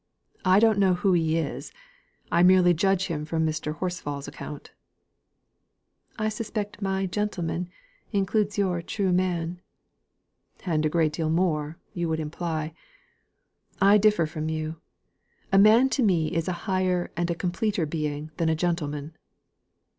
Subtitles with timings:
[0.43, 1.71] I don't know who he is;
[2.31, 3.75] I merely judge him from Mr.
[3.75, 4.71] Horsfall's account."
[6.17, 7.69] "I suspect my 'gentleman'
[8.11, 9.61] includes your 'true man.'"
[10.65, 12.73] "And a great deal more, you would imply.
[13.79, 14.77] I differ from you.
[15.51, 19.15] A man is to me a higher and a completer being than a gentleman."